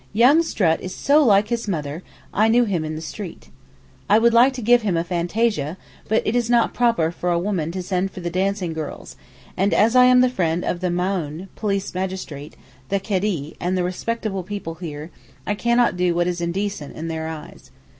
[0.13, 2.01] Young Strutt is so like his mother
[2.33, 3.51] I knew him in the street.
[4.09, 5.77] I would like to give him a fantasia,
[6.07, 9.15] but it is not proper for a woman to send for the dancing girls,
[9.55, 12.55] and as I am the friend of the Maōhn (police magistrate),
[12.89, 15.11] the Kadee, and the respectable people here,
[15.45, 17.69] I cannot do what is indecent in their eyes.